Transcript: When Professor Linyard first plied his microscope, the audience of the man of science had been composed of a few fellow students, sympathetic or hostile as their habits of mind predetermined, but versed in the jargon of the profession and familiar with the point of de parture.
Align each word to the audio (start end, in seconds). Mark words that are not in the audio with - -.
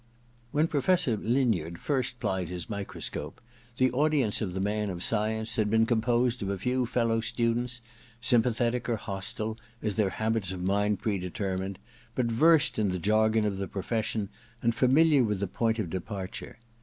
When 0.51 0.65
Professor 0.67 1.15
Linyard 1.15 1.77
first 1.77 2.19
plied 2.19 2.47
his 2.49 2.71
microscope, 2.71 3.39
the 3.77 3.91
audience 3.91 4.41
of 4.41 4.53
the 4.55 4.59
man 4.59 4.89
of 4.89 5.03
science 5.03 5.57
had 5.57 5.69
been 5.69 5.85
composed 5.85 6.41
of 6.41 6.49
a 6.49 6.57
few 6.57 6.87
fellow 6.87 7.21
students, 7.21 7.81
sympathetic 8.19 8.89
or 8.89 8.95
hostile 8.95 9.59
as 9.79 9.97
their 9.97 10.09
habits 10.09 10.51
of 10.51 10.63
mind 10.63 11.01
predetermined, 11.01 11.77
but 12.15 12.25
versed 12.31 12.79
in 12.79 12.89
the 12.89 12.97
jargon 12.97 13.45
of 13.45 13.57
the 13.57 13.67
profession 13.67 14.29
and 14.63 14.73
familiar 14.73 15.23
with 15.23 15.39
the 15.39 15.45
point 15.45 15.77
of 15.77 15.91
de 15.91 15.99
parture. 16.01 16.55